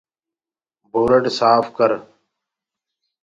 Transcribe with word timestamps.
دورڊ 0.91 1.23
سآڦ 1.37 1.63
ڪر۔ 1.77 1.91